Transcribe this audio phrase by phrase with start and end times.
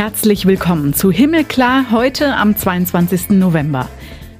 [0.00, 3.32] Herzlich willkommen zu Himmelklar heute am 22.
[3.32, 3.86] November.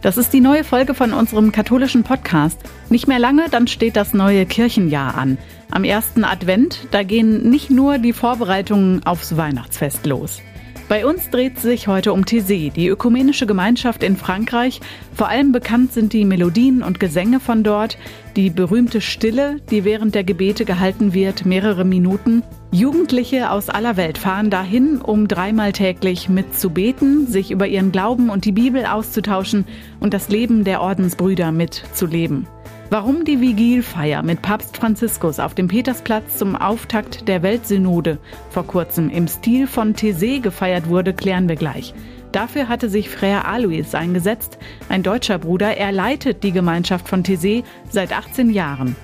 [0.01, 2.59] Das ist die neue Folge von unserem katholischen Podcast.
[2.89, 5.37] Nicht mehr lange, dann steht das neue Kirchenjahr an.
[5.71, 10.41] Am ersten Advent, da gehen nicht nur die Vorbereitungen aufs Weihnachtsfest los.
[10.89, 14.81] Bei uns dreht sich heute um Thésée, die ökumenische Gemeinschaft in Frankreich.
[15.15, 17.98] Vor allem bekannt sind die Melodien und Gesänge von dort,
[18.34, 22.45] die berühmte Stille, die während der Gebete gehalten wird, mehrere Minuten.
[22.73, 28.45] Jugendliche aus aller Welt fahren dahin, um dreimal täglich mitzubeten, sich über ihren Glauben und
[28.45, 29.66] die Bibel auszutauschen
[29.98, 32.47] und das Leben der Ordensbrüder mitzuleben.
[32.88, 38.19] Warum die Vigilfeier mit Papst Franziskus auf dem Petersplatz zum Auftakt der Weltsynode
[38.51, 41.92] vor kurzem im Stil von Thésée gefeiert wurde, klären wir gleich.
[42.30, 44.59] Dafür hatte sich Frère Alois eingesetzt,
[44.89, 45.77] ein deutscher Bruder.
[45.77, 48.95] Er leitet die Gemeinschaft von Thésée seit 18 Jahren.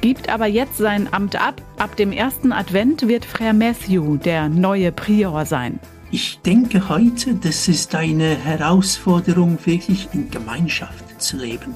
[0.00, 1.60] Gibt aber jetzt sein Amt ab.
[1.76, 5.80] Ab dem ersten Advent wird Frère Matthew der neue Prior sein.
[6.12, 11.74] Ich denke heute, das ist eine Herausforderung, wirklich in Gemeinschaft zu leben.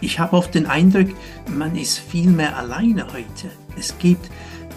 [0.00, 1.08] Ich habe oft den Eindruck,
[1.48, 3.50] man ist viel mehr alleine heute.
[3.76, 4.30] Es gibt,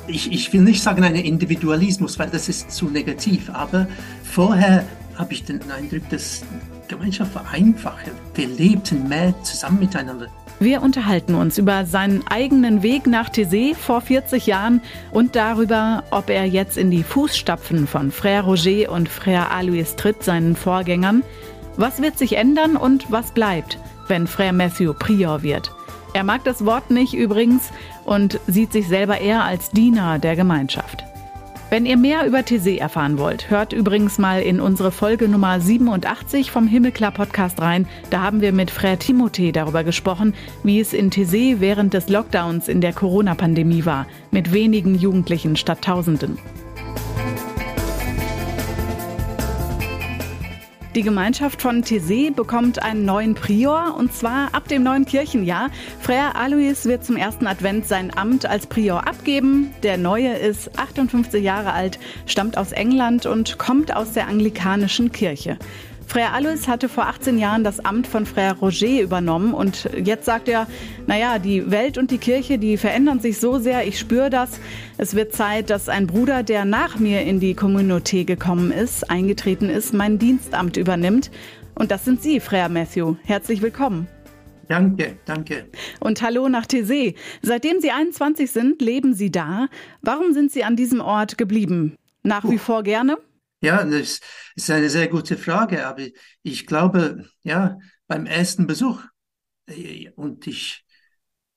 [0.07, 3.87] ich, ich will nicht sagen einen Individualismus, weil das ist zu negativ, aber
[4.23, 4.83] vorher
[5.15, 6.43] habe ich den Eindruck, dass
[6.87, 8.11] Gemeinschaft war einfacher.
[8.33, 10.27] Wir lebten mehr zusammen miteinander.
[10.63, 16.29] Wir unterhalten uns über seinen eigenen Weg nach Thésée vor 40 Jahren und darüber, ob
[16.29, 21.21] er jetzt in die Fußstapfen von Frère Roger und Frère Alois tritt, seinen Vorgängern.
[21.75, 23.77] Was wird sich ändern und was bleibt?
[24.07, 25.71] wenn Frère Matthew Prior wird.
[26.13, 27.71] Er mag das Wort nicht übrigens
[28.05, 31.02] und sieht sich selber eher als Diener der Gemeinschaft.
[31.73, 36.51] Wenn ihr mehr über Thésée erfahren wollt, hört übrigens mal in unsere Folge Nummer 87
[36.51, 37.87] vom Himmelklar Podcast rein.
[38.11, 42.67] Da haben wir mit Frère Timothée darüber gesprochen, wie es in Thésée während des Lockdowns
[42.67, 46.37] in der Corona-Pandemie war, mit wenigen Jugendlichen statt Tausenden.
[50.95, 55.71] Die Gemeinschaft von Thésée bekommt einen neuen Prior und zwar ab dem neuen Kirchenjahr.
[56.05, 59.73] Frère Alois wird zum ersten Advent sein Amt als Prior abgeben.
[59.81, 65.57] Der neue ist 58 Jahre alt, stammt aus England und kommt aus der anglikanischen Kirche.
[66.07, 70.47] Frère Alois hatte vor 18 Jahren das Amt von Frère Roger übernommen und jetzt sagt
[70.47, 70.67] er,
[71.07, 74.59] naja, die Welt und die Kirche, die verändern sich so sehr, ich spüre das.
[74.97, 79.69] Es wird Zeit, dass ein Bruder, der nach mir in die Communauté gekommen ist, eingetreten
[79.69, 81.31] ist, mein Dienstamt übernimmt.
[81.75, 83.15] Und das sind Sie, Frère Matthew.
[83.23, 84.07] Herzlich willkommen.
[84.67, 85.65] Danke, danke.
[85.99, 87.15] Und hallo nach Thésée.
[87.41, 89.67] Seitdem Sie 21 sind, leben Sie da.
[90.01, 91.95] Warum sind Sie an diesem Ort geblieben?
[92.23, 93.17] Nach wie vor gerne?
[93.63, 94.19] Ja, das
[94.55, 96.03] ist eine sehr gute Frage, aber
[96.41, 99.01] ich glaube, ja, beim ersten Besuch,
[99.67, 100.83] äh, und ich,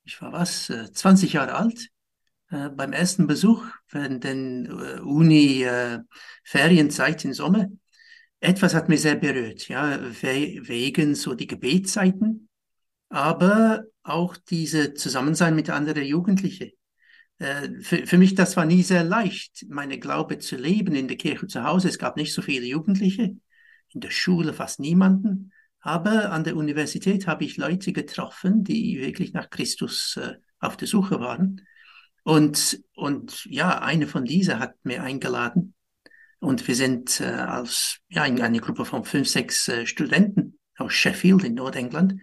[0.05, 1.89] ich war was, 20 äh, Jahre alt,
[2.51, 4.71] äh, beim ersten Besuch während den
[5.03, 7.67] Uni-Ferienzeit im Sommer,
[8.39, 12.49] etwas hat mich sehr berührt, ja, wegen so die Gebetszeiten,
[13.09, 16.71] aber auch diese Zusammensein mit anderen Jugendlichen.
[17.39, 21.17] Äh, für, für mich, das war nie sehr leicht, meine Glaube zu leben in der
[21.17, 21.89] Kirche zu Hause.
[21.89, 23.37] Es gab nicht so viele Jugendliche,
[23.93, 25.53] in der Schule fast niemanden.
[25.81, 30.89] Aber an der Universität habe ich Leute getroffen, die wirklich nach Christus äh, auf der
[30.89, 31.63] Suche waren.
[32.25, 35.75] Und, und ja, eine von dieser hat mir eingeladen.
[36.41, 41.45] Und wir sind äh, als ja, eine Gruppe von fünf, sechs äh, Studenten aus Sheffield
[41.45, 42.21] in Nordengland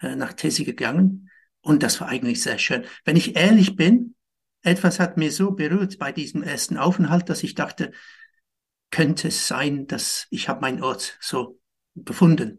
[0.00, 1.30] äh, nach Tesi gegangen.
[1.60, 2.84] Und das war eigentlich sehr schön.
[3.04, 4.14] Wenn ich ehrlich bin,
[4.62, 7.92] etwas hat mir so berührt bei diesem ersten Aufenthalt, dass ich dachte,
[8.90, 11.58] könnte es sein, dass ich habe meinen Ort so
[11.96, 12.58] gefunden.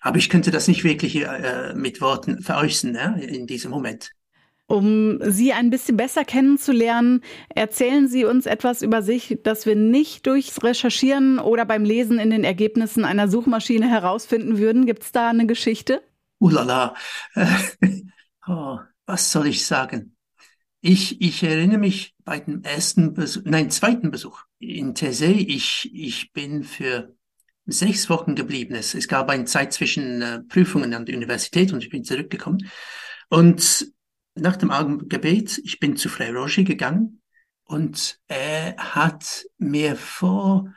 [0.00, 4.10] Aber ich könnte das nicht wirklich äh, mit Worten veräußern ja, in diesem Moment.
[4.66, 7.20] Um Sie ein bisschen besser kennenzulernen,
[7.54, 12.30] erzählen Sie uns etwas über sich, das wir nicht durchs Recherchieren oder beim Lesen in
[12.30, 14.86] den Ergebnissen einer Suchmaschine herausfinden würden.
[14.86, 16.02] Gibt es da eine Geschichte?
[16.38, 16.94] Ulala.
[18.46, 20.13] oh, was soll ich sagen?
[20.86, 25.32] Ich, ich erinnere mich bei dem ersten Besuch, nein, zweiten Besuch in Thésée.
[25.32, 27.16] Ich, ich bin für
[27.64, 28.74] sechs Wochen geblieben.
[28.74, 32.70] Es, es gab eine Zeit zwischen äh, Prüfungen an der Universität und ich bin zurückgekommen.
[33.30, 33.94] Und
[34.34, 37.22] nach dem Abendgebet, ich bin zu Frère Roger gegangen
[37.64, 40.70] und er hat mir vor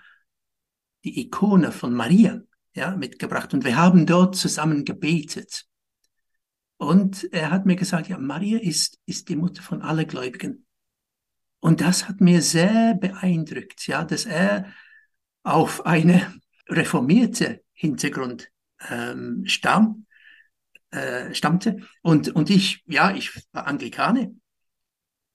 [1.03, 2.39] die Ikone von Maria
[2.73, 5.65] ja, mitgebracht und wir haben dort zusammen gebetet.
[6.77, 10.65] Und er hat mir gesagt, ja, Maria ist, ist die Mutter von allen Gläubigen.
[11.59, 14.71] Und das hat mir sehr beeindruckt, ja, dass er
[15.43, 16.33] auf eine
[16.69, 18.51] reformierte Hintergrund
[18.89, 20.05] ähm, stamm,
[20.91, 21.77] äh, stammte.
[22.03, 24.35] Und, und ich, ja, ich war Anglikane.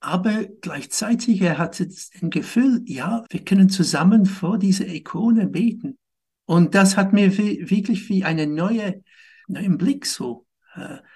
[0.00, 1.88] aber gleichzeitig er hatte
[2.20, 5.98] ein Gefühl, ja, wir können zusammen vor dieser Ikone beten.
[6.44, 9.02] Und das hat mir wirklich wie eine neue,
[9.46, 10.46] neuen Blick so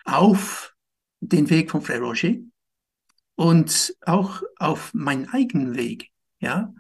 [0.05, 0.75] auf
[1.21, 2.35] den Weg von Frère Roger
[3.37, 6.11] und auch auf meinen eigenen Weg,
[6.41, 6.73] ja.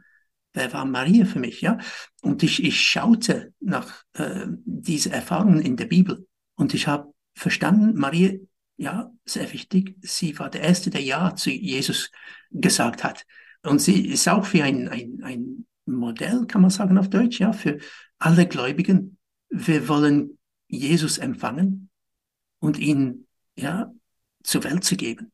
[0.53, 1.77] Wer war Maria für mich, ja?
[2.23, 7.95] Und ich, ich schaute nach äh, diese Erfahrungen in der Bibel und ich habe verstanden,
[7.95, 8.33] Maria,
[8.79, 12.11] ja, sehr wichtig, sie war der Erste, der Ja zu Jesus
[12.51, 13.27] gesagt hat.
[13.63, 17.53] Und sie ist auch wie ein, ein, ein Modell, kann man sagen auf Deutsch, ja,
[17.53, 17.79] für
[18.19, 19.19] alle Gläubigen.
[19.51, 20.39] Wir wollen
[20.69, 21.91] Jesus empfangen
[22.67, 23.27] und ihn,
[23.57, 23.93] ja,
[24.43, 25.31] zur Welt zu geben.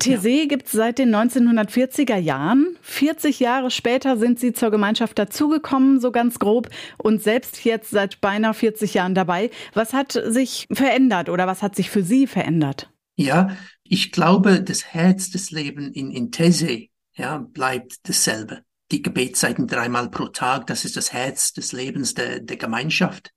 [0.00, 0.46] Thésée ja.
[0.46, 2.76] gibt es seit den 1940er Jahren.
[2.80, 8.20] 40 Jahre später sind Sie zur Gemeinschaft dazugekommen, so ganz grob, und selbst jetzt seit
[8.20, 9.50] beinahe 40 Jahren dabei.
[9.74, 12.90] Was hat sich verändert oder was hat sich für Sie verändert?
[13.16, 18.62] Ja, ich glaube, das Herz des Lebens in, in Thésée ja, bleibt dasselbe.
[18.90, 23.30] Die Gebetszeiten dreimal pro Tag, das ist das Herz des Lebens der, der Gemeinschaft.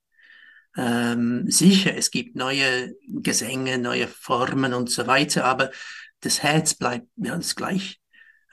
[0.78, 5.72] Ähm, sicher, es gibt neue Gesänge, neue Formen und so weiter, aber
[6.20, 8.02] das Herz bleibt ganz gleich.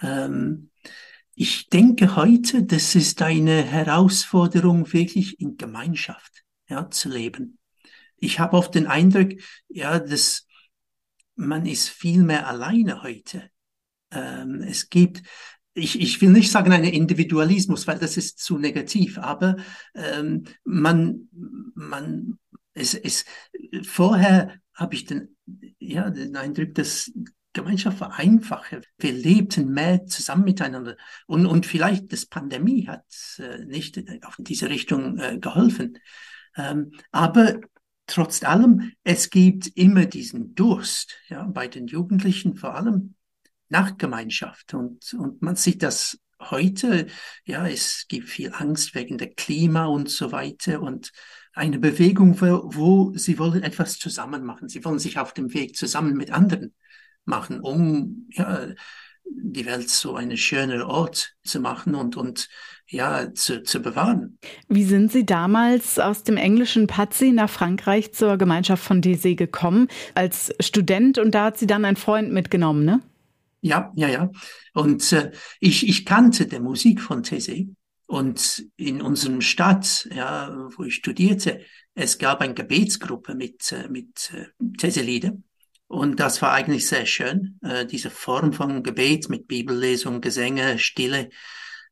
[0.00, 0.70] Ähm,
[1.34, 7.58] ich denke heute, das ist eine Herausforderung, wirklich in Gemeinschaft ja, zu leben.
[8.16, 9.32] Ich habe oft den Eindruck,
[9.68, 10.46] ja, dass
[11.34, 13.50] man ist viel mehr alleine heute.
[14.10, 15.22] Ähm, es gibt,
[15.74, 19.56] ich, ich will nicht sagen einen Individualismus, weil das ist zu negativ, aber
[19.94, 21.28] ähm, man,
[21.74, 22.38] man,
[22.74, 23.24] es, es,
[23.82, 25.36] vorher habe ich den,
[25.78, 27.10] ja, den Eindruck, dass
[27.52, 28.80] Gemeinschaft war einfacher.
[28.98, 30.96] Wir lebten mehr zusammen miteinander.
[31.26, 33.04] Und, und vielleicht das Pandemie hat
[33.38, 35.98] äh, nicht auf diese Richtung äh, geholfen.
[36.56, 37.60] Ähm, aber
[38.06, 43.14] trotz allem, es gibt immer diesen Durst, ja, bei den Jugendlichen vor allem
[43.72, 44.74] nach Gemeinschaft.
[44.74, 47.06] Und, und man sieht das heute,
[47.44, 51.10] ja, es gibt viel Angst wegen der Klima und so weiter und
[51.54, 54.68] eine Bewegung, wo, wo sie wollen etwas zusammen machen.
[54.68, 56.74] Sie wollen sich auf dem Weg zusammen mit anderen
[57.24, 58.68] machen, um ja,
[59.24, 62.48] die Welt so einen schönen Ort zu machen und, und
[62.86, 64.38] ja, zu, zu bewahren.
[64.68, 69.88] Wie sind Sie damals aus dem englischen Pazzi nach Frankreich zur Gemeinschaft von DC gekommen?
[70.14, 73.00] Als Student und da hat Sie dann einen Freund mitgenommen, ne?
[73.62, 74.30] Ja, ja, ja.
[74.74, 75.30] Und äh,
[75.60, 77.66] ich, ich kannte die Musik von Tese.
[78.06, 81.60] Und in unserem Stadt, ja, wo ich studierte,
[81.94, 85.32] es gab eine Gebetsgruppe mit, äh, mit äh, Tese-Lieder.
[85.86, 91.30] Und das war eigentlich sehr schön, äh, diese Form von Gebet mit Bibellesung, Gesänge, Stille,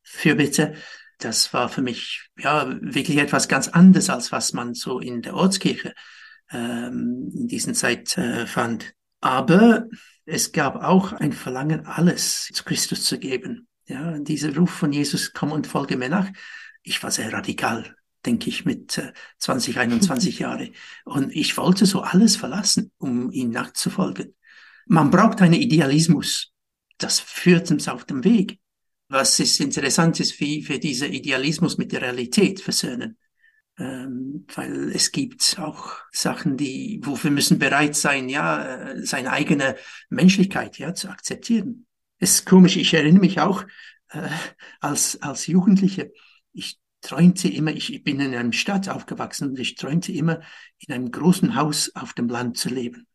[0.03, 0.73] Fürbitte.
[1.19, 5.35] Das war für mich ja wirklich etwas ganz anderes, als was man so in der
[5.35, 5.93] Ortskirche
[6.51, 8.93] ähm, in diesen Zeit äh, fand.
[9.21, 9.87] Aber
[10.25, 13.67] es gab auch ein Verlangen, alles zu Christus zu geben.
[13.87, 16.29] Ja, dieser Ruf von Jesus, komm und folge mir nach.
[16.83, 17.95] Ich war sehr radikal
[18.25, 20.71] denke ich, mit äh, 20, 21 Jahre.
[21.05, 24.35] Und ich wollte so alles verlassen, um ihm nachzufolgen.
[24.85, 26.51] Man braucht einen Idealismus.
[26.97, 28.59] Das führt uns auf dem Weg.
[29.09, 33.17] Was ist interessant ist, wie wir diesen Idealismus mit der Realität versöhnen.
[33.81, 39.31] Ähm, weil es gibt auch Sachen, die, wo wir müssen bereit sein, ja, äh, seine
[39.31, 39.75] eigene
[40.09, 41.87] Menschlichkeit, ja, zu akzeptieren.
[42.19, 43.63] Es ist komisch, ich erinnere mich auch,
[44.09, 44.29] äh,
[44.81, 46.11] als, als Jugendliche,
[46.53, 50.41] ich träumte immer, ich bin in einer Stadt aufgewachsen und ich träumte immer,
[50.77, 53.07] in einem großen Haus auf dem Land zu leben.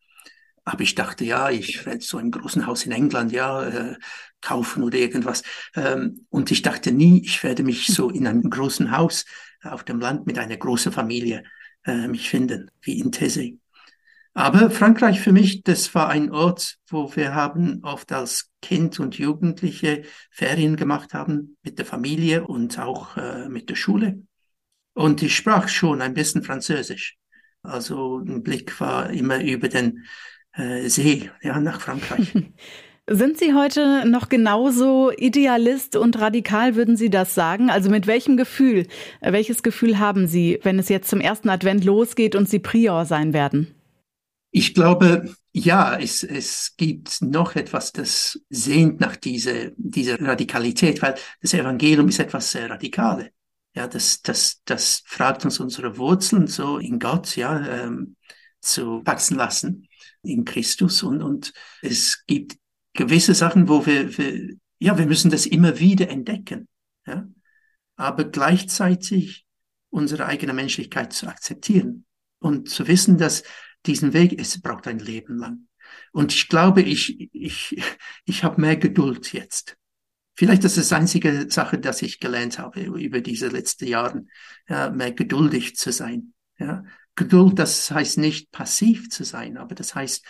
[0.65, 3.97] Aber ich dachte, ja, ich werde so ein großen Haus in England, ja, äh,
[4.41, 5.45] kaufen oder irgendwas.
[5.77, 9.27] Ähm, und ich dachte nie, ich werde mich so in einem großen Haus
[9.63, 11.45] auf dem Land mit einer großen Familie
[11.85, 13.59] äh, mich finden, wie in Thésée.
[14.35, 19.17] Aber Frankreich für mich, das war ein Ort, wo wir haben oft als Kind und
[19.17, 24.23] Jugendliche Ferien gemacht haben mit der Familie und auch äh, mit der Schule.
[24.93, 27.17] Und ich sprach schon ein bisschen Französisch.
[27.63, 30.05] Also ein Blick war immer über den
[30.53, 32.35] äh, See, ja, nach Frankreich.
[33.09, 37.71] Sind Sie heute noch genauso idealist und radikal, würden Sie das sagen?
[37.71, 38.89] Also mit welchem Gefühl,
[39.21, 43.33] welches Gefühl haben Sie, wenn es jetzt zum ersten Advent losgeht und Sie Prior sein
[43.33, 43.73] werden?
[44.51, 51.15] Ich glaube, ja, es, es gibt noch etwas, das sehnt nach dieser, dieser Radikalität, weil
[51.41, 53.29] das Evangelium ist etwas sehr Radikales.
[53.77, 58.17] Ja, das, das, das fragt uns unsere Wurzeln so in Gott, ja, ähm,
[58.61, 59.87] zu wachsen lassen
[60.23, 62.57] in Christus und, und es gibt
[62.97, 66.69] gewisse Sachen, wo wir, wir, ja, wir müssen das immer wieder entdecken,
[67.07, 67.29] ja,
[67.97, 69.47] aber gleichzeitig
[69.91, 72.05] unsere eigene Menschlichkeit zu akzeptieren
[72.39, 73.45] und zu wissen, dass
[73.87, 75.69] diesen Weg, es braucht ein Leben lang.
[76.13, 77.81] Und ich glaube, ich, ich,
[78.25, 79.77] ich habe mehr Geduld jetzt.
[80.35, 84.27] Vielleicht ist das einzige Sache, dass ich gelernt habe über diese letzten Jahre,
[84.69, 86.35] ja, mehr geduldig zu sein.
[86.59, 86.85] Ja.
[87.15, 90.27] Geduld, das heißt nicht passiv zu sein, aber das heißt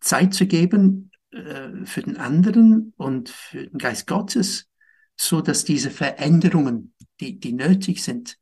[0.00, 4.68] Zeit zu geben äh, für den anderen und für den Geist Gottes,
[5.16, 8.36] so dass diese Veränderungen, die, die nötig sind,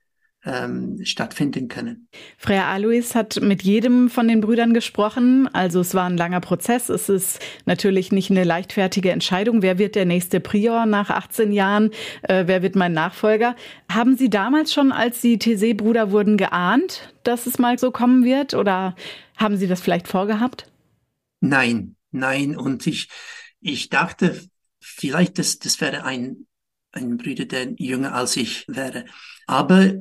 [0.45, 2.09] ähm, stattfinden können.
[2.39, 5.49] Freya Alois hat mit jedem von den Brüdern gesprochen.
[5.53, 6.89] Also es war ein langer Prozess.
[6.89, 9.63] Es ist natürlich nicht eine leichtfertige Entscheidung.
[9.63, 11.91] Wer wird der nächste Prior nach 18 Jahren?
[12.23, 13.55] Äh, wer wird mein Nachfolger?
[13.91, 18.55] Haben Sie damals schon, als Sie TC-Bruder wurden, geahnt, dass es mal so kommen wird?
[18.55, 18.97] Oder
[19.37, 20.67] haben Sie das vielleicht vorgehabt?
[21.43, 22.57] Nein, nein.
[22.57, 23.09] Und ich,
[23.61, 24.41] ich dachte,
[24.81, 26.47] vielleicht das, das wäre ein,
[26.93, 29.05] ein Bruder, der jünger als ich wäre.
[29.47, 29.95] Aber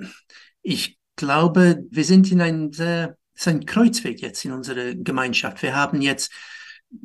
[0.62, 5.62] ich glaube, wir sind in einem sehr, ein Kreuzweg jetzt in unserer Gemeinschaft.
[5.62, 6.32] Wir haben jetzt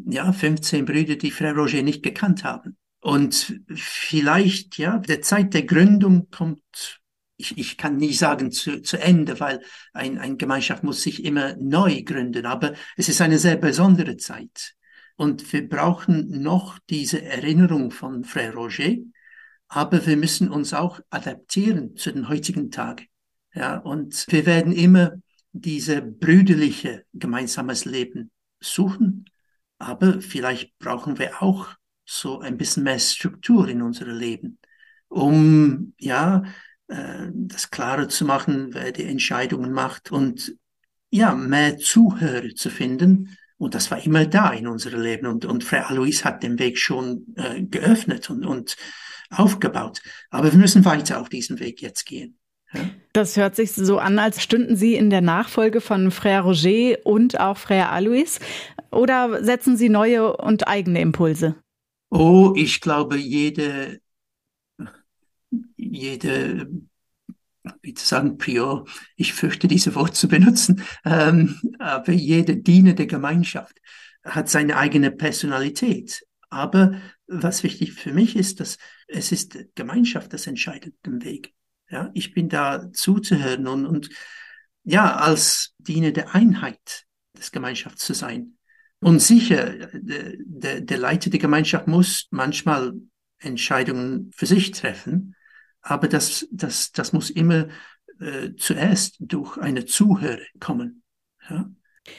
[0.06, 2.76] ja 15 Brüder, die Frère Roger nicht gekannt haben.
[3.00, 7.02] Und vielleicht, ja, der Zeit der Gründung kommt,
[7.37, 9.61] ich, ich kann nie sagen zu, zu Ende, weil
[9.92, 14.75] ein, eine Gemeinschaft muss sich immer neu gründen, aber es ist eine sehr besondere Zeit.
[15.16, 18.97] Und wir brauchen noch diese Erinnerung von Frère Roger,
[19.68, 23.06] aber wir müssen uns auch adaptieren zu den heutigen Tagen.
[23.54, 25.12] Ja, und wir werden immer
[25.52, 29.26] diese brüderliche gemeinsames Leben suchen,
[29.78, 31.68] aber vielleicht brauchen wir auch
[32.04, 34.59] so ein bisschen mehr Struktur in unserem Leben,
[35.09, 36.42] um ja
[36.88, 40.56] äh, das klarer zu machen, wer die Entscheidungen macht und
[41.11, 43.37] ja mehr Zuhörer zu finden.
[43.56, 45.26] Und das war immer da in unserem Leben.
[45.26, 48.76] Und, und Frau Alois hat den Weg schon äh, geöffnet und, und
[49.30, 50.00] aufgebaut.
[50.30, 52.38] Aber wir müssen weiter auf diesen Weg jetzt gehen.
[53.12, 57.38] Das hört sich so an, als stünden Sie in der Nachfolge von Frère Roger und
[57.38, 58.40] auch Frère Alois.
[58.90, 61.56] Oder setzen Sie neue und eigene Impulse?
[62.11, 64.00] Oh, ich glaube, jede,
[65.76, 66.68] jede,
[67.83, 73.06] wie zu sagen, Prior, ich fürchte, diese Wort zu benutzen, ähm, aber jede Diener der
[73.06, 73.80] Gemeinschaft
[74.25, 76.25] hat seine eigene Personalität.
[76.50, 78.78] Aber was wichtig für mich ist, dass
[79.09, 81.54] es ist Gemeinschaft, das entscheidet den Weg.
[81.90, 84.11] Ja, ich bin da zuzuhören und, und
[84.85, 87.04] ja, als Diener der Einheit
[87.37, 88.56] des Gemeinschafts zu sein.
[89.00, 92.94] Und sicher, der, der, der Leiter der Gemeinschaft muss manchmal
[93.38, 95.35] Entscheidungen für sich treffen,
[95.84, 97.68] aber das, das, das muss immer
[98.18, 101.02] äh, zuerst durch eine Zuhöre kommen.
[101.48, 101.70] Ja?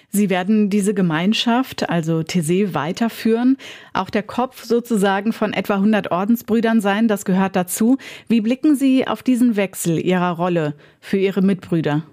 [0.10, 3.58] Sie werden diese Gemeinschaft, also Thésée, weiterführen,
[3.94, 7.98] auch der Kopf sozusagen von etwa 100 Ordensbrüdern sein, das gehört dazu.
[8.28, 12.04] Wie blicken Sie auf diesen Wechsel Ihrer Rolle für Ihre Mitbrüder?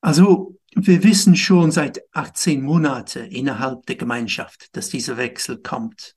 [0.00, 6.14] Also wir wissen schon seit 18 Monaten innerhalb der Gemeinschaft, dass dieser Wechsel kommt.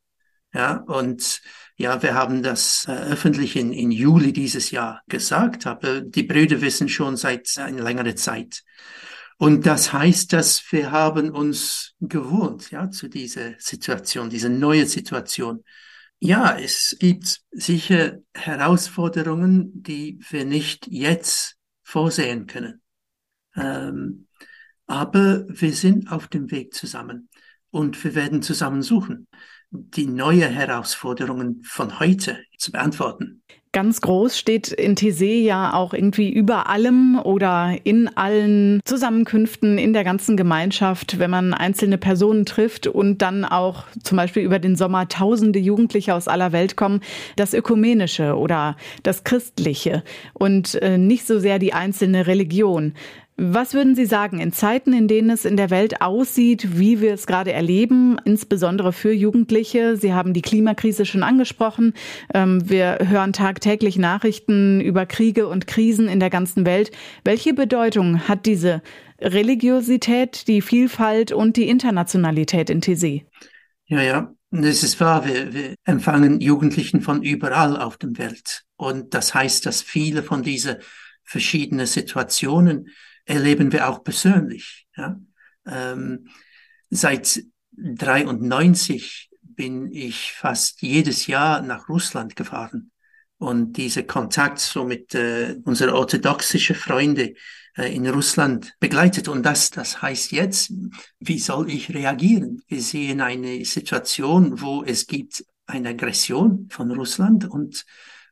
[0.53, 1.41] Ja, und
[1.75, 6.61] ja, wir haben das äh, öffentlich in, in Juli dieses Jahr gesagt, aber die Brüder
[6.61, 8.63] wissen schon seit einer längeren Zeit.
[9.37, 15.63] Und das heißt, dass wir haben uns gewohnt, ja, zu dieser Situation, diese neue Situation.
[16.19, 22.81] Ja, es gibt sicher Herausforderungen, die wir nicht jetzt vorsehen können.
[23.55, 24.27] Ähm,
[24.85, 27.29] aber wir sind auf dem Weg zusammen
[27.71, 29.27] und wir werden zusammen suchen,
[29.73, 33.41] die neue Herausforderungen von heute zu beantworten.
[33.75, 39.93] Ganz groß steht in Thésée ja auch irgendwie über allem oder in allen Zusammenkünften in
[39.93, 44.75] der ganzen Gemeinschaft, wenn man einzelne Personen trifft und dann auch zum Beispiel über den
[44.75, 47.01] Sommer tausende Jugendliche aus aller Welt kommen,
[47.35, 50.03] das Ökumenische oder das Christliche
[50.33, 52.93] und äh, nicht so sehr die einzelne Religion.
[53.35, 57.15] Was würden Sie sagen in Zeiten, in denen es in der Welt aussieht, wie wir
[57.15, 59.97] es gerade erleben, insbesondere für Jugendliche?
[59.97, 61.93] Sie haben die Klimakrise schon angesprochen.
[62.31, 66.91] Ähm, wir hören tagtäglich Nachrichten über Kriege und Krisen in der ganzen Welt.
[67.23, 68.83] Welche Bedeutung hat diese
[69.19, 73.25] Religiosität, die Vielfalt und die Internationalität in TC?
[73.85, 75.25] Ja, ja, das ist wahr.
[75.25, 78.63] Wir, wir empfangen Jugendlichen von überall auf der Welt.
[78.75, 80.75] Und das heißt, dass viele von diesen
[81.23, 82.89] verschiedenen Situationen
[83.25, 84.87] erleben wir auch persönlich.
[84.95, 85.19] Ja?
[85.65, 86.27] Ähm,
[86.89, 92.91] seit 93 bin ich fast jedes Jahr nach Russland gefahren
[93.37, 97.33] und diese Kontakt so mit äh, unseren orthodoxischen Freunde
[97.75, 99.27] äh, in Russland begleitet.
[99.27, 100.71] Und das, das heißt jetzt,
[101.19, 102.61] wie soll ich reagieren?
[102.67, 107.85] Wir sehen eine Situation, wo es gibt eine Aggression von Russland und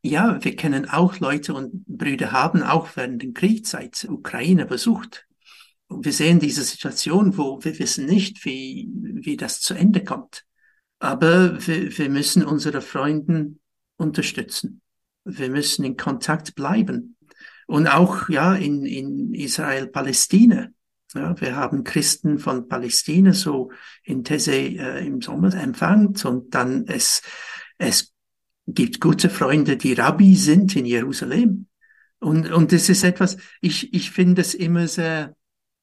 [0.03, 5.27] ja, wir kennen auch Leute und Brüder haben auch während der Kriegszeit Ukraine besucht.
[5.89, 10.46] wir sehen diese Situation, wo wir wissen nicht, wie, wie das zu Ende kommt.
[11.00, 13.55] Aber wir, wir müssen unsere Freunde
[13.98, 14.81] unterstützen.
[15.25, 17.17] Wir müssen in Kontakt bleiben.
[17.67, 20.70] Und auch, ja, in, in Israel, Palästina.
[21.13, 23.72] Ja, wir haben Christen von Palästina so
[24.03, 27.22] in These äh, im Sommer empfangt und dann es,
[27.77, 28.11] es
[28.74, 31.68] gibt gute Freunde, die Rabbi sind in Jerusalem.
[32.20, 35.36] Und, und das ist etwas, ich, ich finde es immer sehr,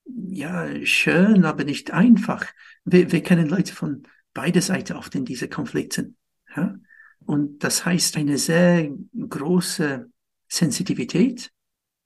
[0.04, 2.46] ja, schön, aber nicht einfach.
[2.84, 4.04] Wir, wir kennen Leute von
[4.34, 6.16] beider Seiten oft in diese Konflikten.
[6.56, 6.76] Ja?
[7.18, 10.10] Und das heißt eine sehr große
[10.48, 11.50] Sensitivität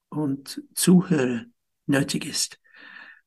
[0.08, 1.44] und Zuhörer
[1.86, 2.58] nötig ist.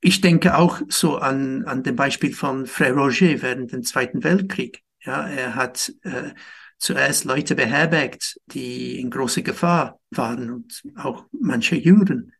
[0.01, 4.83] Ich denke auch so an, an dem Beispiel von Frère Roger während dem Zweiten Weltkrieg.
[5.01, 6.33] Ja, er hat äh,
[6.77, 12.33] zuerst Leute beherbergt, die in großer Gefahr waren und auch manche Juden.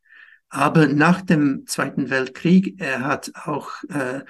[0.49, 4.21] Aber nach dem Zweiten Weltkrieg, er hat auch äh,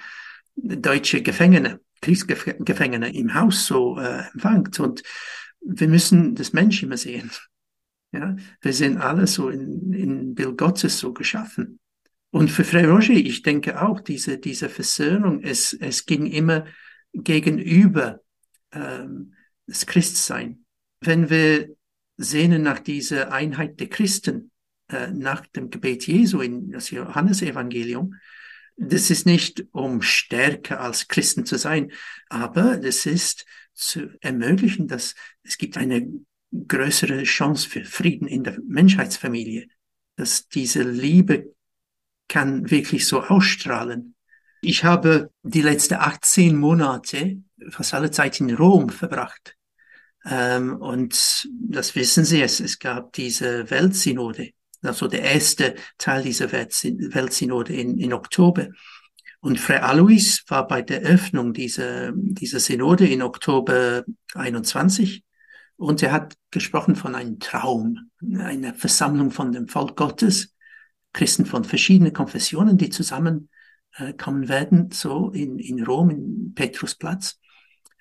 [0.56, 4.80] deutsche Gefangene, Kriegsgefangene im Haus so äh, empfangt.
[4.80, 5.02] Und
[5.60, 7.30] wir müssen das Mensch immer sehen.
[8.12, 11.78] Ja, wir sind alle so in, in Bild Gottes so geschaffen.
[12.30, 16.66] Und für Frère Roger, ich denke auch, diese, diese Versöhnung, es, es ging immer
[17.12, 18.20] gegenüber
[18.72, 19.34] ähm,
[19.66, 20.64] das Christsein.
[21.00, 21.68] Wenn wir
[22.16, 24.50] sehnen nach dieser Einheit der Christen,
[24.88, 28.14] äh, nach dem Gebet Jesu in das Johannesevangelium,
[28.76, 31.92] das ist nicht, um stärker als Christen zu sein,
[32.28, 36.08] aber das ist zu ermöglichen, dass es gibt eine
[36.68, 39.68] größere Chance für Frieden in der Menschheitsfamilie,
[40.16, 41.54] dass diese Liebe
[42.28, 44.14] kann wirklich so ausstrahlen.
[44.62, 49.56] Ich habe die letzten 18 Monate fast alle Zeit in Rom verbracht.
[50.24, 54.50] Ähm, und das wissen Sie, es, es gab diese Weltsynode
[54.86, 58.68] also der erste Teil dieser Weltsynode in, in Oktober.
[59.40, 64.04] Und Frère Alois war bei der Öffnung dieser, dieser Synode in Oktober
[64.34, 65.24] 21
[65.76, 70.54] und er hat gesprochen von einem Traum, einer Versammlung von dem Volk Gottes,
[71.12, 73.48] Christen von verschiedenen Konfessionen, die zusammenkommen
[74.48, 77.38] werden, so in, in Rom, in Petrusplatz,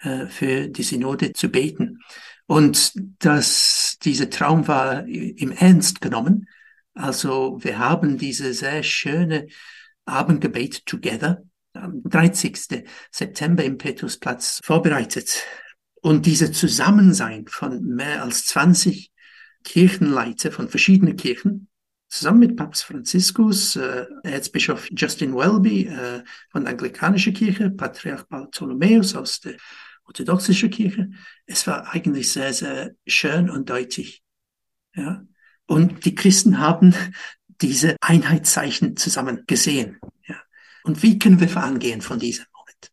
[0.01, 1.99] äh, für die Synode zu beten.
[2.47, 6.47] Und das, dieser Traum war im Ernst genommen
[6.95, 9.47] also wir haben diese sehr schöne
[10.05, 12.86] Abendgebet Together am 30.
[13.12, 15.43] September im Petrusplatz vorbereitet.
[16.01, 19.12] Und diese Zusammensein von mehr als 20
[19.65, 21.67] Kirchenleiter von verschiedenen Kirchen,
[22.08, 29.15] zusammen mit Papst Franziskus, äh, Erzbischof Justin Welby äh, von der Anglikanischen Kirche, Patriarch Bartholomäus
[29.15, 29.55] aus der
[30.06, 31.10] orthodoxischen Kirche.
[31.46, 34.24] Es war eigentlich sehr, sehr schön und deutlich.
[34.96, 35.26] Ja,
[35.68, 36.94] und die Christen haben
[37.62, 40.00] diese Einheitszeichen zusammen gesehen.
[40.28, 40.36] Ja.
[40.84, 42.91] Und wie können wir vorangehen von diesem Moment?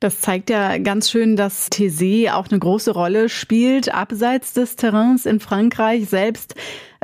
[0.00, 5.26] Das zeigt ja ganz schön, dass Thésée auch eine große Rolle spielt, abseits des Terrains
[5.26, 6.54] in Frankreich selbst.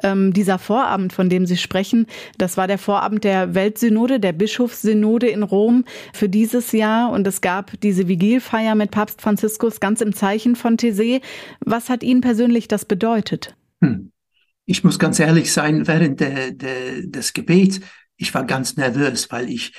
[0.02, 2.06] Ähm, dieser Vorabend, von dem Sie sprechen,
[2.38, 7.10] das war der Vorabend der Weltsynode, der Bischofssynode in Rom für dieses Jahr.
[7.10, 11.20] Und es gab diese Vigilfeier mit Papst Franziskus ganz im Zeichen von Thésée.
[11.60, 13.54] Was hat Ihnen persönlich das bedeutet?
[13.80, 14.10] Hm
[14.66, 17.80] ich muss ganz ehrlich sein, während der, der, des Gebets,
[18.16, 19.72] ich war ganz nervös, weil ich,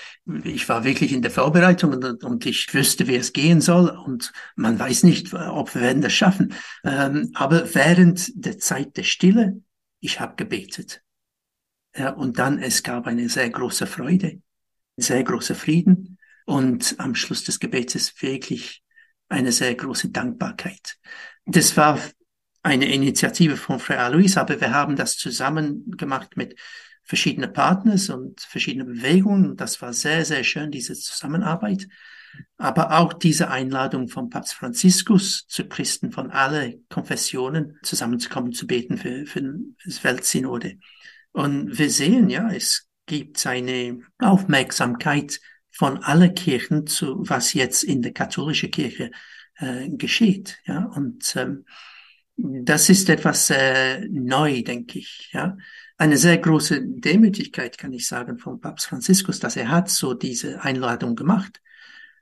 [0.43, 4.34] ich war wirklich in der Vorbereitung und, und ich wüsste, wie es gehen soll und
[4.56, 6.54] man weiß nicht, ob wir werden das schaffen.
[6.84, 9.62] Ähm, aber während der Zeit der Stille,
[10.05, 11.03] ich habe gebetet.
[11.95, 14.41] Ja, und dann, es gab eine sehr große Freude,
[14.97, 18.83] sehr großer Frieden und am Schluss des Gebetes wirklich
[19.29, 20.97] eine sehr große Dankbarkeit.
[21.45, 21.99] Das war
[22.63, 26.59] eine Initiative von Frère Alois, aber wir haben das zusammen gemacht mit
[27.03, 29.55] verschiedenen Partners und verschiedenen Bewegungen.
[29.55, 31.87] Das war sehr, sehr schön, diese Zusammenarbeit.
[32.57, 38.97] Aber auch diese Einladung von Papst Franziskus zu Christen von allen Konfessionen zusammenzukommen, zu beten
[38.97, 39.43] für, für
[39.83, 40.77] das Weltsynode.
[41.31, 48.01] Und wir sehen, ja, es gibt eine Aufmerksamkeit von allen Kirchen zu, was jetzt in
[48.01, 49.11] der katholischen Kirche
[49.57, 50.57] äh, geschieht.
[50.65, 51.65] Ja, und ähm,
[52.37, 55.29] das ist etwas äh, neu, denke ich.
[55.33, 55.57] Ja,
[55.97, 60.61] eine sehr große Demütigkeit kann ich sagen von Papst Franziskus, dass er hat so diese
[60.61, 61.61] Einladung gemacht.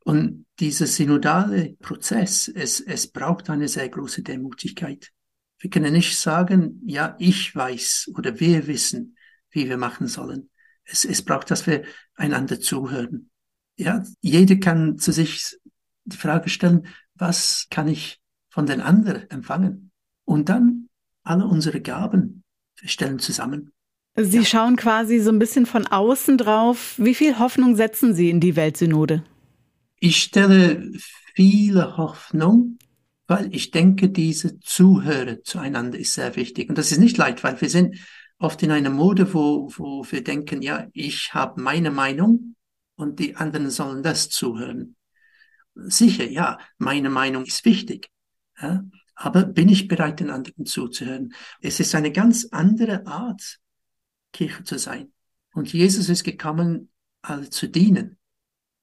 [0.04, 5.12] Und dieser synodale Prozess, es, es braucht eine sehr große Demütigkeit.
[5.60, 9.16] Wir können nicht sagen, ja, ich weiß oder wir wissen,
[9.52, 10.50] wie wir machen sollen.
[10.84, 11.84] Es, es braucht, dass wir
[12.16, 13.30] einander zuhören.
[13.78, 15.58] Ja, jeder kann zu sich
[16.04, 19.92] die Frage stellen, was kann ich von den anderen empfangen?
[20.26, 20.89] Und dann
[21.24, 22.44] alle unsere Gaben,
[22.84, 23.72] stellen zusammen.
[24.16, 24.44] Sie ja.
[24.44, 26.96] schauen quasi so ein bisschen von außen drauf.
[26.98, 29.24] Wie viel Hoffnung setzen Sie in die Weltsynode?
[30.06, 30.92] Ich stelle
[31.34, 32.78] viele Hoffnung,
[33.26, 36.68] weil ich denke, diese Zuhörer zueinander ist sehr wichtig.
[36.68, 37.96] Und das ist nicht leicht, weil wir sind
[38.38, 42.58] oft in einer Mode, wo, wo wir denken, ja, ich habe meine Meinung
[42.96, 44.98] und die anderen sollen das zuhören.
[45.74, 48.10] Sicher, ja, meine Meinung ist wichtig.
[48.62, 48.84] Ja,
[49.16, 51.34] aber bin ich bereit, den anderen zuzuhören?
[51.62, 53.58] Es ist eine ganz andere Art,
[54.34, 55.13] Kirche zu sein.
[55.54, 58.18] Und Jesus ist gekommen, alle zu dienen.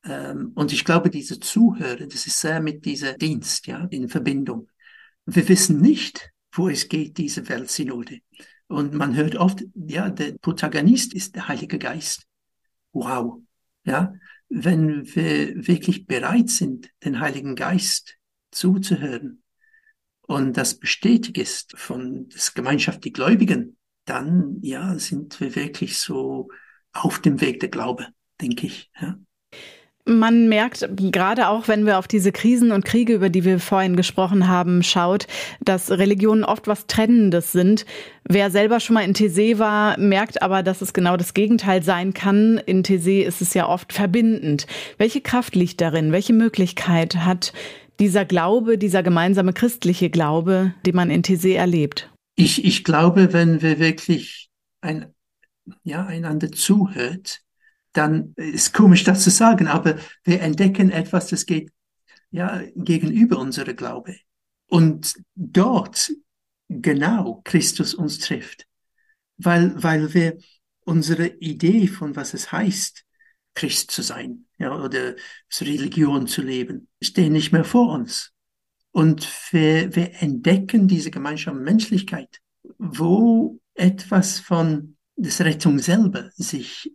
[0.05, 4.69] Ähm, und ich glaube, diese Zuhörer, das ist sehr mit dieser Dienst, ja, in Verbindung.
[5.27, 8.21] Wir wissen nicht, wo es geht, diese Weltsynode.
[8.67, 12.27] Und man hört oft, ja, der Protagonist ist der Heilige Geist.
[12.93, 13.41] Wow.
[13.85, 14.15] Ja,
[14.49, 18.17] wenn wir wirklich bereit sind, den Heiligen Geist
[18.51, 19.43] zuzuhören
[20.23, 26.49] und das bestätigt ist von der Gemeinschaft der Gläubigen, dann, ja, sind wir wirklich so
[26.93, 28.09] auf dem Weg der Glaube,
[28.41, 28.91] denke ich.
[29.01, 29.19] Ja.
[30.07, 33.97] Man merkt gerade auch, wenn wir auf diese Krisen und Kriege, über die wir vorhin
[33.97, 35.27] gesprochen haben, schaut,
[35.61, 37.85] dass Religionen oft was Trennendes sind.
[38.25, 42.15] Wer selber schon mal in Thésée war, merkt aber, dass es genau das Gegenteil sein
[42.15, 42.59] kann.
[42.65, 44.67] In Thésée ist es ja oft verbindend.
[44.97, 46.13] Welche Kraft liegt darin?
[46.13, 47.53] Welche Möglichkeit hat
[48.01, 52.11] dieser Glaube, dieser gemeinsame christliche Glaube, den man in Thésée erlebt?
[52.37, 54.49] Ich, ich glaube, wenn wir wirklich
[54.81, 55.13] ein,
[55.85, 57.43] ja, einander zuhört,
[57.93, 61.73] dann ist komisch, das zu sagen, aber wir entdecken etwas, das geht
[62.31, 64.17] ja gegenüber unserer Glaube.
[64.67, 66.13] Und dort
[66.69, 68.67] genau Christus uns trifft,
[69.37, 70.39] weil, weil wir
[70.81, 73.05] unsere Idee von was es heißt,
[73.55, 75.17] Christ zu sein, ja, oder
[75.61, 78.33] Religion zu leben, stehen nicht mehr vor uns.
[78.93, 82.41] Und wir, wir entdecken diese gemeinsame Menschlichkeit,
[82.79, 86.93] wo etwas von der Rettung selber sich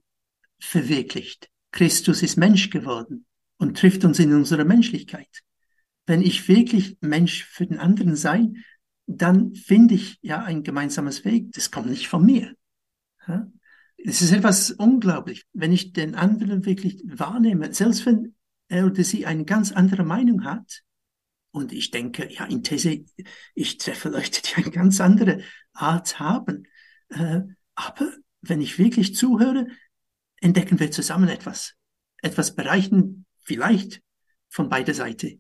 [0.65, 1.49] verwirklicht.
[1.71, 3.25] Christus ist Mensch geworden
[3.58, 5.43] und trifft uns in unserer Menschlichkeit.
[6.06, 8.49] Wenn ich wirklich Mensch für den anderen sei,
[9.08, 11.51] dann finde ich ja ein gemeinsames Weg.
[11.51, 12.56] Das kommt nicht von mir.
[13.97, 18.36] Es ist etwas unglaublich, wenn ich den anderen wirklich wahrnehme, selbst wenn
[18.67, 20.82] er oder sie eine ganz andere Meinung hat.
[21.51, 23.06] Und ich denke, ja, in These,
[23.54, 25.41] ich treffe Leute, die eine ganz andere
[25.73, 26.67] Art haben.
[27.10, 27.41] Äh,
[27.75, 29.67] aber wenn ich wirklich zuhöre,
[30.41, 31.73] entdecken wir zusammen etwas.
[32.21, 34.01] Etwas bereichen vielleicht
[34.49, 35.37] von beider Seite.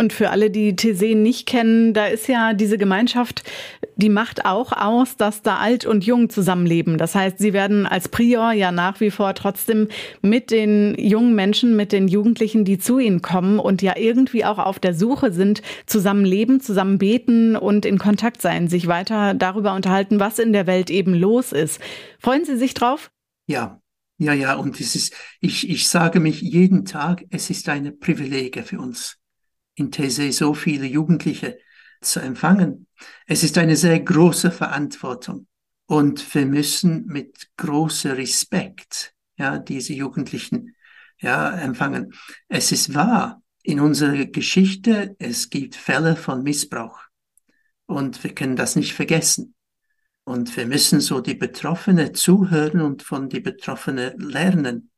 [0.00, 3.42] Und für alle, die Thésée nicht kennen, da ist ja diese Gemeinschaft,
[3.96, 6.98] die macht auch aus, dass da alt und jung zusammenleben.
[6.98, 9.88] Das heißt, sie werden als Prior ja nach wie vor trotzdem
[10.22, 14.58] mit den jungen Menschen, mit den Jugendlichen, die zu ihnen kommen und ja irgendwie auch
[14.58, 19.74] auf der Suche sind, zusammen leben, zusammen beten und in Kontakt sein, sich weiter darüber
[19.74, 21.80] unterhalten, was in der Welt eben los ist.
[22.20, 23.10] Freuen Sie sich drauf?
[23.48, 23.80] Ja,
[24.18, 28.62] ja, ja, und es ist, ich, ich sage mich jeden Tag, es ist eine Privilegie
[28.62, 29.16] für uns,
[29.76, 31.58] in These so viele Jugendliche
[32.00, 32.88] zu empfangen.
[33.26, 35.46] Es ist eine sehr große Verantwortung
[35.86, 40.74] und wir müssen mit großer Respekt, ja, diese Jugendlichen,
[41.20, 42.12] ja, empfangen.
[42.48, 47.00] Es ist wahr, in unserer Geschichte, es gibt Fälle von Missbrauch
[47.86, 49.54] und wir können das nicht vergessen.
[50.28, 54.90] Und wir müssen so die Betroffene zuhören und von die Betroffene lernen.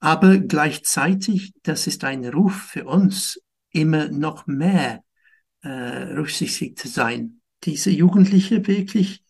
[0.00, 5.04] Aber gleichzeitig, das ist ein Ruf für uns, immer noch mehr
[5.62, 7.42] äh, rücksichtig zu sein.
[7.62, 9.22] Diese Jugendliche wirklich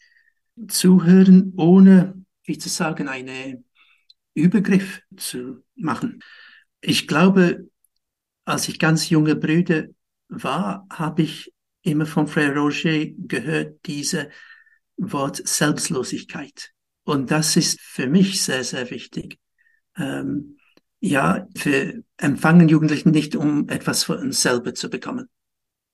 [0.68, 3.66] zuhören, ohne, wie zu sagen, einen
[4.32, 6.22] Übergriff zu machen.
[6.80, 7.68] Ich glaube,
[8.46, 9.84] als ich ganz junge Brüder
[10.28, 14.30] war, habe ich immer von Frère Roger gehört, diese
[14.96, 16.72] Wort Selbstlosigkeit.
[17.04, 19.38] Und das ist für mich sehr, sehr wichtig.
[19.96, 20.58] Ähm,
[21.00, 25.28] ja, wir empfangen Jugendlichen nicht, um etwas für uns selber zu bekommen.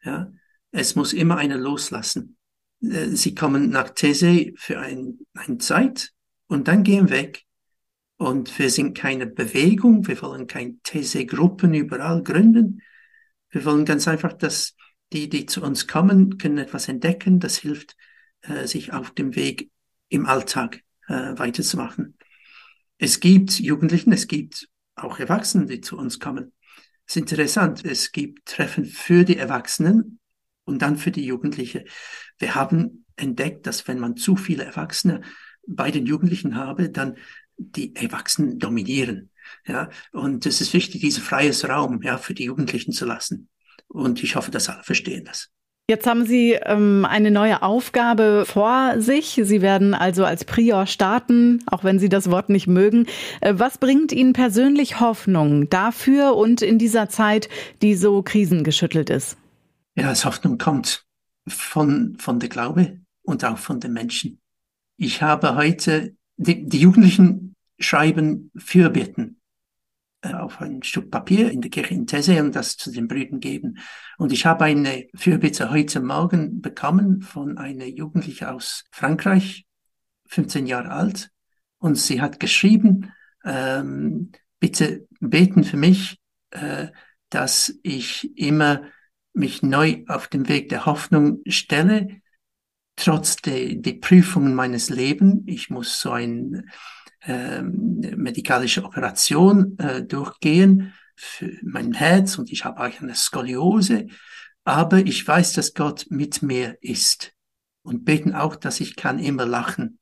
[0.05, 0.33] Ja,
[0.71, 2.37] es muss immer einer loslassen.
[2.81, 6.13] Äh, sie kommen nach These für ein, eine Zeit
[6.47, 7.45] und dann gehen weg.
[8.17, 12.83] Und wir sind keine Bewegung, wir wollen keine These-Gruppen überall gründen.
[13.49, 14.77] Wir wollen ganz einfach, dass
[15.13, 17.97] die, die zu uns kommen, können etwas entdecken, das hilft
[18.43, 19.71] äh, sich auf dem Weg
[20.09, 22.17] im Alltag äh, weiterzumachen.
[22.99, 26.53] Es gibt Jugendlichen, es gibt auch Erwachsene, die zu uns kommen.
[27.07, 30.21] Es ist interessant, es gibt Treffen für die Erwachsenen
[30.65, 31.85] und dann für die Jugendliche.
[32.39, 35.23] Wir haben entdeckt, dass wenn man zu viele Erwachsene
[35.67, 37.17] bei den Jugendlichen habe, dann
[37.57, 39.31] die Erwachsenen dominieren.
[39.67, 43.49] Ja, und es ist wichtig, diesen freies Raum ja, für die Jugendlichen zu lassen.
[43.89, 45.51] Und ich hoffe, dass alle verstehen das.
[45.91, 49.41] Jetzt haben Sie ähm, eine neue Aufgabe vor sich.
[49.43, 53.07] Sie werden also als Prior starten, auch wenn Sie das Wort nicht mögen.
[53.41, 57.49] Äh, was bringt Ihnen persönlich Hoffnung dafür und in dieser Zeit,
[57.83, 59.37] die so krisengeschüttelt ist?
[59.97, 61.07] Ja, das Hoffnung kommt
[61.49, 64.39] von, von der Glaube und auch von den Menschen.
[64.97, 69.40] Ich habe heute, die, die Jugendlichen schreiben Fürbitten
[70.23, 73.79] auf ein Stück Papier in der Kirche in Tese und das zu den Brüdern geben.
[74.19, 79.67] Und ich habe eine Fürbitte heute Morgen bekommen von einer Jugendlichen aus Frankreich,
[80.27, 81.31] 15 Jahre alt.
[81.79, 83.13] Und sie hat geschrieben,
[83.45, 86.89] ähm, bitte beten für mich, äh,
[87.31, 88.83] dass ich immer
[89.33, 92.21] mich neu auf den Weg der Hoffnung stelle,
[92.97, 95.45] trotz der, der Prüfungen meines Lebens.
[95.47, 96.69] Ich muss so ein
[97.23, 104.07] ähm, medikalische Operation äh, durchgehen für mein Herz und ich habe auch eine Skoliose.
[104.65, 107.33] Aber ich weiß, dass Gott mit mir ist
[107.83, 109.99] und beten auch, dass ich kann immer lachen.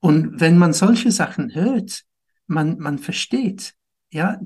[0.00, 2.04] Und wenn man solche Sachen hört,
[2.46, 3.74] man, man versteht,
[4.10, 4.40] ja,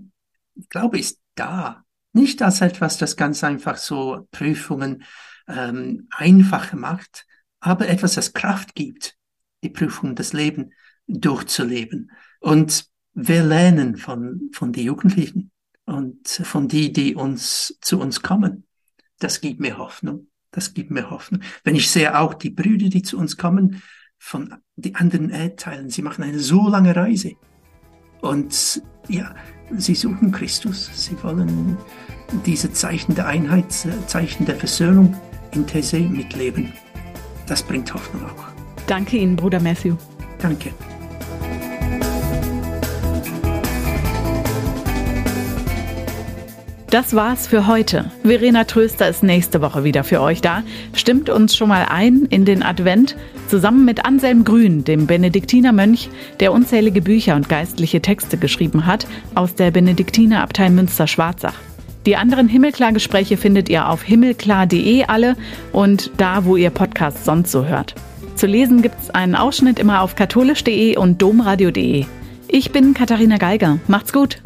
[0.69, 1.85] Glaube ist da.
[2.13, 5.05] Nicht als etwas, das ganz einfach so Prüfungen
[5.49, 7.27] ähm, einfacher macht,
[7.61, 9.17] aber etwas, das Kraft gibt,
[9.63, 10.75] die Prüfungen des Lebens
[11.07, 12.11] durchzuleben.
[12.41, 15.51] Und wir lernen von, von den Jugendlichen
[15.85, 18.67] und von die, die uns zu uns kommen.
[19.19, 20.29] Das gibt mir Hoffnung.
[20.51, 21.43] Das gibt mir Hoffnung.
[21.65, 23.83] Wenn ich sehe auch die Brüder, die zu uns kommen,
[24.19, 27.33] von den anderen Erdteilen, sie machen eine so lange Reise.
[28.21, 29.35] Und ja,
[29.77, 30.91] sie suchen Christus.
[30.95, 31.77] Sie wollen
[32.47, 33.73] diese Zeichen der Einheit,
[34.07, 35.17] Zeichen der Versöhnung
[35.53, 36.73] in Tese mitleben.
[37.47, 38.45] Das bringt Hoffnung auch.
[38.87, 39.97] Danke Ihnen, Bruder Matthew.
[40.39, 40.73] Danke.
[46.93, 48.11] Das war's für heute.
[48.23, 50.63] Verena Tröster ist nächste Woche wieder für euch da.
[50.93, 53.17] Stimmt uns schon mal ein in den Advent
[53.49, 59.55] zusammen mit Anselm Grün, dem Benediktinermönch, der unzählige Bücher und geistliche Texte geschrieben hat aus
[59.55, 61.55] der Benediktinerabtei Münster-Schwarzach.
[62.05, 65.37] Die anderen Himmelklar-Gespräche findet ihr auf himmelklar.de alle
[65.73, 67.95] und da, wo ihr Podcasts sonst so hört.
[68.35, 72.05] Zu lesen gibt's einen Ausschnitt immer auf katholisch.de und domradio.de.
[72.49, 73.79] Ich bin Katharina Geiger.
[73.89, 74.43] Macht's gut!